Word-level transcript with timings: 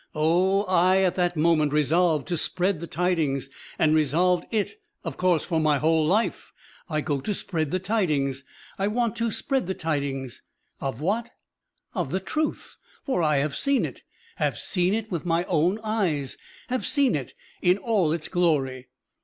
Oh, 0.15 0.63
I 0.63 0.97
at 1.03 1.13
that 1.13 1.35
moment 1.37 1.71
resolved 1.73 2.27
to 2.29 2.35
spread 2.35 2.79
the 2.79 2.87
tidings, 2.87 3.49
and 3.77 3.93
resolved 3.93 4.47
it, 4.51 4.81
of 5.03 5.15
course, 5.15 5.43
for 5.43 5.59
my 5.59 5.77
whole 5.77 6.07
life. 6.07 6.51
I 6.89 7.01
go 7.01 7.21
to 7.21 7.35
spread 7.35 7.69
the 7.69 7.77
tidings, 7.77 8.43
I 8.79 8.87
want 8.87 9.15
to 9.17 9.29
spread 9.29 9.67
the 9.67 9.75
tidings 9.75 10.41
of 10.79 11.01
what? 11.01 11.29
Of 11.93 12.09
the 12.09 12.19
truth, 12.19 12.77
for 13.05 13.21
I 13.21 13.35
have 13.37 13.55
seen 13.55 13.85
it, 13.85 14.01
have 14.37 14.57
seen 14.57 14.95
it 14.95 15.11
with 15.11 15.23
my 15.23 15.43
own 15.43 15.79
eyes, 15.83 16.35
have 16.69 16.83
seen 16.83 17.13
it 17.15 17.35
in 17.61 17.77
all 17.77 18.11
its 18.11 18.27
glory. 18.27 18.87